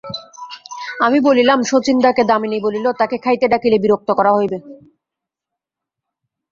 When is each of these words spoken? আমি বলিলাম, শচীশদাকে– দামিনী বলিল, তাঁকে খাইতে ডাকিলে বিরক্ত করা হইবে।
আমি 0.99 1.17
বলিলাম, 1.19 1.59
শচীশদাকে– 1.63 2.23
দামিনী 2.23 2.57
বলিল, 2.61 2.85
তাঁকে 2.99 3.17
খাইতে 3.17 3.45
ডাকিলে 3.47 3.77
বিরক্ত 3.79 4.09
করা 4.13 4.31
হইবে। 4.33 4.57